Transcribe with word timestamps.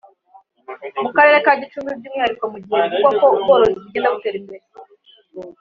mu 1.01 1.09
Karere 1.15 1.37
ka 1.45 1.51
Gicumbi 1.61 1.91
by’umwihariko 1.99 2.43
mu 2.51 2.57
gihe 2.63 2.75
bivugwa 2.81 3.09
ko 3.19 3.25
ubworozi 3.35 3.75
bugenda 3.83 4.13
butera 4.15 4.37
imbere 4.41 4.63